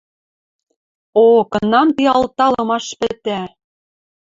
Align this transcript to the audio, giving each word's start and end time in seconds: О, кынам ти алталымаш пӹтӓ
О, 1.25 1.25
кынам 1.51 1.87
ти 1.95 2.03
алталымаш 2.15 2.85
пӹтӓ 2.99 3.41